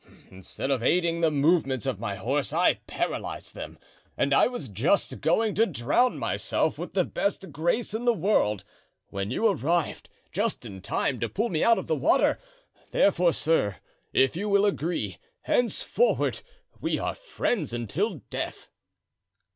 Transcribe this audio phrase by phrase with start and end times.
[0.31, 3.77] Instead of aiding the movements of my horse, I paralyzed them;
[4.17, 8.63] and I was just going to drown myself with the best grace in the world,
[9.09, 12.39] when you arrived just in time to pull me out of the water;
[12.89, 13.75] therefore, sir,
[14.11, 16.39] if you will agree, henceforward
[16.79, 18.71] we are friends until death."